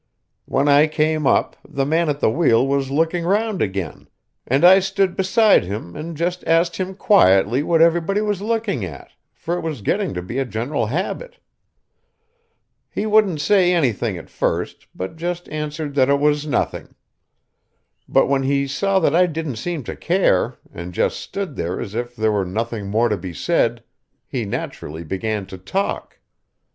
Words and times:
When 0.45 0.67
I 0.67 0.87
came 0.87 1.27
up, 1.27 1.57
the 1.63 1.85
man 1.85 2.09
at 2.09 2.21
the 2.21 2.29
wheel 2.31 2.65
was 2.65 2.89
looking 2.89 3.23
round 3.23 3.61
again, 3.61 4.07
and 4.47 4.65
I 4.65 4.79
stood 4.79 5.15
beside 5.15 5.63
him 5.63 5.95
and 5.95 6.17
just 6.17 6.43
asked 6.47 6.77
him 6.77 6.95
quietly 6.95 7.61
what 7.61 7.83
everybody 7.83 8.19
was 8.19 8.41
looking 8.41 8.83
at, 8.83 9.11
for 9.35 9.55
it 9.59 9.61
was 9.61 9.83
getting 9.83 10.15
to 10.15 10.23
be 10.23 10.39
a 10.39 10.43
general 10.45 10.87
habit. 10.87 11.37
He 12.89 13.05
wouldn't 13.05 13.41
say 13.41 13.71
anything 13.75 14.17
at 14.17 14.31
first, 14.31 14.87
but 14.95 15.17
just 15.17 15.47
answered 15.49 15.93
that 15.93 16.09
it 16.09 16.19
was 16.19 16.47
nothing. 16.47 16.95
But 18.09 18.25
when 18.25 18.41
he 18.41 18.65
saw 18.65 18.97
that 18.97 19.13
I 19.15 19.27
didn't 19.27 19.57
seem 19.57 19.83
to 19.83 19.95
care, 19.95 20.57
and 20.73 20.95
just 20.95 21.19
stood 21.19 21.55
there 21.55 21.79
as 21.79 21.93
if 21.93 22.15
there 22.15 22.31
were 22.31 22.43
nothing 22.43 22.87
more 22.89 23.07
to 23.07 23.17
be 23.17 23.35
said, 23.35 23.83
he 24.25 24.45
naturally 24.45 25.03
began 25.03 25.45
to 25.45 25.59
talk. 25.59 26.17